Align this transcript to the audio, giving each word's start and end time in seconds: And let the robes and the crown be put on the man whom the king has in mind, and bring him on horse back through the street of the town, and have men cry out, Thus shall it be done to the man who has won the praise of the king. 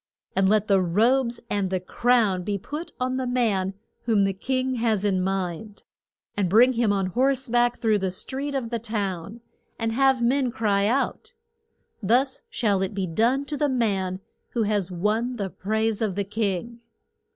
And 0.35 0.49
let 0.49 0.65
the 0.67 0.81
robes 0.81 1.39
and 1.47 1.69
the 1.69 1.79
crown 1.79 2.41
be 2.41 2.57
put 2.57 2.91
on 2.99 3.17
the 3.17 3.27
man 3.27 3.75
whom 4.05 4.23
the 4.23 4.33
king 4.33 4.77
has 4.77 5.05
in 5.05 5.21
mind, 5.21 5.83
and 6.35 6.49
bring 6.49 6.73
him 6.73 6.91
on 6.91 7.05
horse 7.05 7.47
back 7.47 7.77
through 7.77 7.99
the 7.99 8.09
street 8.09 8.55
of 8.55 8.71
the 8.71 8.79
town, 8.79 9.41
and 9.77 9.91
have 9.91 10.23
men 10.23 10.49
cry 10.49 10.87
out, 10.87 11.35
Thus 12.01 12.41
shall 12.49 12.81
it 12.81 12.95
be 12.95 13.05
done 13.05 13.45
to 13.45 13.55
the 13.55 13.69
man 13.69 14.21
who 14.53 14.63
has 14.63 14.89
won 14.89 15.35
the 15.35 15.51
praise 15.51 16.01
of 16.01 16.15
the 16.15 16.23
king. 16.25 16.79